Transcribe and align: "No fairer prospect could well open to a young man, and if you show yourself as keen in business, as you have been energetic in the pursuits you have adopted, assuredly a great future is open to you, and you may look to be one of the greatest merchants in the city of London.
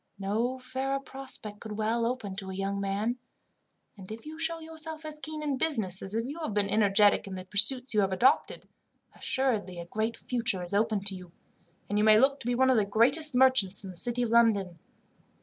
"No 0.17 0.57
fairer 0.57 0.99
prospect 0.99 1.59
could 1.59 1.73
well 1.73 2.07
open 2.07 2.35
to 2.37 2.49
a 2.49 2.55
young 2.55 2.81
man, 2.81 3.19
and 3.95 4.11
if 4.11 4.25
you 4.25 4.39
show 4.39 4.57
yourself 4.59 5.05
as 5.05 5.19
keen 5.19 5.43
in 5.43 5.59
business, 5.59 6.01
as 6.01 6.15
you 6.25 6.39
have 6.39 6.55
been 6.55 6.67
energetic 6.71 7.27
in 7.27 7.35
the 7.35 7.45
pursuits 7.45 7.93
you 7.93 8.01
have 8.01 8.11
adopted, 8.11 8.67
assuredly 9.13 9.79
a 9.79 9.85
great 9.85 10.17
future 10.17 10.63
is 10.63 10.73
open 10.73 11.01
to 11.01 11.13
you, 11.15 11.31
and 11.87 11.99
you 11.99 12.03
may 12.03 12.19
look 12.19 12.39
to 12.39 12.47
be 12.47 12.55
one 12.55 12.71
of 12.71 12.77
the 12.77 12.85
greatest 12.85 13.35
merchants 13.35 13.83
in 13.83 13.91
the 13.91 13.95
city 13.95 14.23
of 14.23 14.31
London. 14.31 14.79